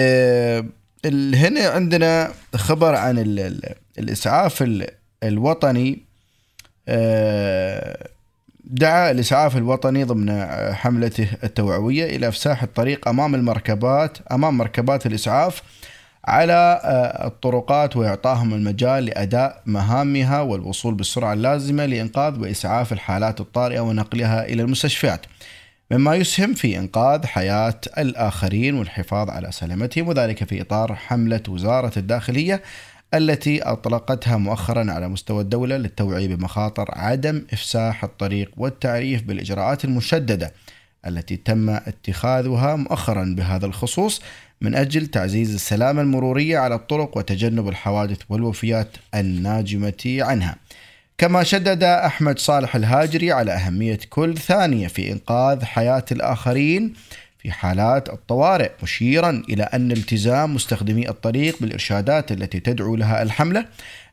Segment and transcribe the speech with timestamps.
[0.00, 0.64] آه،
[1.34, 4.86] هنا عندنا خبر عن ال- ال- الإسعاف ال-
[5.22, 5.98] الوطني
[6.88, 8.08] آه،
[8.64, 15.62] دعا الإسعاف الوطني ضمن حملته التوعوية إلى إفساح الطريق أمام المركبات أمام مركبات الإسعاف
[16.24, 24.44] على آه، الطرقات وإعطاهم المجال لأداء مهامها والوصول بالسرعه اللازمه لإنقاذ وإسعاف الحالات الطارئة ونقلها
[24.44, 25.26] إلى المستشفيات.
[25.90, 32.62] مما يسهم في إنقاذ حياة الآخرين والحفاظ على سلامتهم وذلك في إطار حملة وزارة الداخلية
[33.14, 40.52] التي أطلقتها مؤخرا على مستوى الدولة للتوعية بمخاطر عدم إفساح الطريق والتعريف بالإجراءات المشددة
[41.06, 44.22] التي تم اتخاذها مؤخرا بهذا الخصوص
[44.60, 50.56] من أجل تعزيز السلامة المرورية على الطرق وتجنب الحوادث والوفيات الناجمة عنها.
[51.18, 56.94] كما شدد أحمد صالح الهاجري على أهمية كل ثانية في إنقاذ حياة الآخرين
[57.38, 63.66] في حالات الطوارئ مشيرا إلى أن التزام مستخدمي الطريق بالإرشادات التي تدعو لها الحملة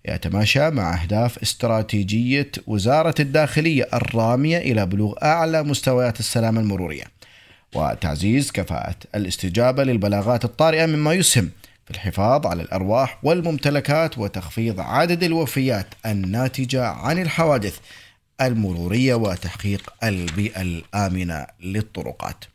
[0.05, 7.03] يتماشى مع أهداف استراتيجية وزارة الداخلية الرامية إلى بلوغ أعلى مستويات السلامة المرورية.
[7.75, 11.49] وتعزيز كفاءة الاستجابة للبلاغات الطارئة مما يسهم
[11.85, 17.77] في الحفاظ على الأرواح والممتلكات وتخفيض عدد الوفيات الناتجة عن الحوادث
[18.41, 22.45] المرورية وتحقيق البيئة الآمنة للطرقات.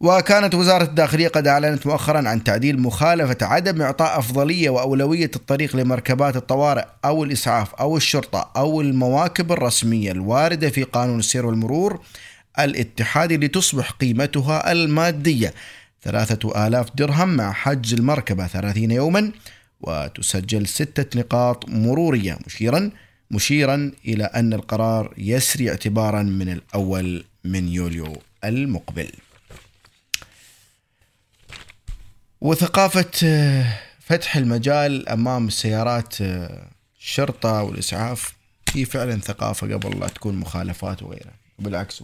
[0.00, 6.36] وكانت وزارة الداخلية قد أعلنت مؤخرا عن تعديل مخالفة عدم إعطاء أفضلية وأولوية الطريق لمركبات
[6.36, 12.00] الطوارئ أو الإسعاف أو الشرطة أو المواكب الرسمية الواردة في قانون السير والمرور
[12.58, 15.54] الاتحادي لتصبح قيمتها المادية
[16.04, 19.32] ثلاثة آلاف درهم مع حجز المركبة ثلاثين يوما
[19.80, 22.90] وتسجل ستة نقاط مرورية مشيرا
[23.30, 29.10] مشيرا إلى أن القرار يسري اعتبارا من الأول من يوليو المقبل.
[32.40, 36.68] وثقافة آه، فتح المجال أمام السيارات آه،
[36.98, 38.34] الشرطة والإسعاف
[38.72, 41.34] هي فعلا ثقافة قبل لا تكون مخالفات وغيرها.
[41.58, 42.02] بالعكس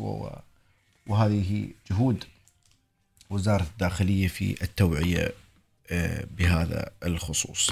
[1.06, 2.24] وهذه جهود
[3.30, 5.32] وزارة الداخلية في التوعية
[5.90, 7.70] آه، بهذا الخصوص.